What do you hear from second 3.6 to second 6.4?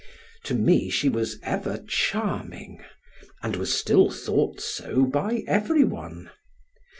still thought so by everyone.